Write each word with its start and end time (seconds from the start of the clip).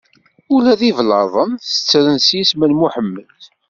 Ula 0.55 0.73
d 0.79 0.81
imeḍlaben 0.89 1.51
tettren 1.65 2.17
s 2.25 2.27
yisem 2.37 2.61
n 2.65 2.71
Muḥemmed. 2.79 3.41